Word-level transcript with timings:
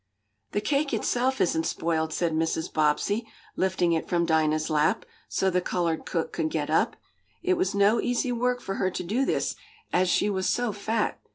"The 0.53 0.61
cake 0.61 0.95
itself 0.95 1.39
isn't 1.39 1.67
spoiled," 1.67 2.11
said 2.11 2.33
Mrs. 2.33 2.73
Bobbsey, 2.73 3.27
lifting 3.55 3.93
it 3.93 4.09
from 4.09 4.25
Dinah's 4.25 4.67
lap, 4.67 5.05
so 5.29 5.51
the 5.51 5.61
colored 5.61 6.07
cook 6.07 6.33
could 6.33 6.49
get 6.49 6.71
up. 6.71 6.95
It 7.43 7.53
was 7.53 7.75
no 7.75 8.01
easy 8.01 8.31
work 8.31 8.61
for 8.61 8.77
her 8.77 8.89
to 8.89 9.03
do 9.03 9.25
this, 9.25 9.55
as 9.93 10.09
she 10.09 10.27
was 10.27 10.49
so 10.49 10.71
fat. 10.71 11.19